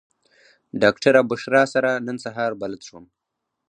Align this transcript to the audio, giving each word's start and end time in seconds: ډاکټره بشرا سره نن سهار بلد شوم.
ډاکټره 0.81 1.21
بشرا 1.29 1.63
سره 1.73 1.89
نن 2.05 2.17
سهار 2.25 2.51
بلد 2.61 2.81
شوم. 2.87 3.05